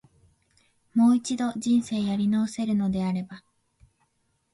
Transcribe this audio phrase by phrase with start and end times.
[0.95, 3.43] もう一度、人生やり直せるのであれば、